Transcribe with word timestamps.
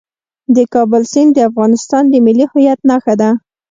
د 0.55 0.57
کابل 0.73 1.03
سیند 1.11 1.31
د 1.33 1.39
افغانستان 1.49 2.03
د 2.09 2.15
ملي 2.25 2.45
هویت 2.51 2.79
نښه 2.89 3.13
ده. 3.21 3.29